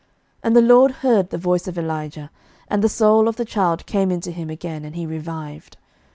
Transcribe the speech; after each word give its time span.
11:017:022 0.01 0.09
And 0.45 0.55
the 0.55 0.61
LORD 0.63 0.91
heard 0.93 1.29
the 1.29 1.37
voice 1.37 1.67
of 1.67 1.77
Elijah; 1.77 2.31
and 2.67 2.83
the 2.83 2.89
soul 2.89 3.27
of 3.27 3.35
the 3.35 3.45
child 3.45 3.85
came 3.85 4.09
into 4.09 4.31
him 4.31 4.49
again, 4.49 4.83
and 4.83 4.95
he 4.95 5.05
revived. 5.05 5.77